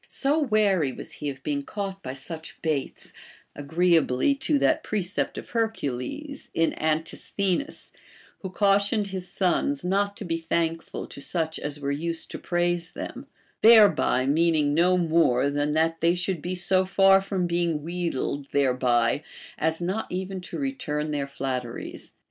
[0.07, 3.13] So wary was he of being caught by such baits,
[3.55, 7.91] agreeably to that precept of Hercules in Antisthenes,*
[8.39, 12.93] who cautioned his sons not to be thankful to such as Avere used to praise
[12.93, 13.27] them,—
[13.61, 19.21] thereby meaning no more than that they should be so far from being wheedled thereby
[19.55, 22.13] as not even to return their flat teries.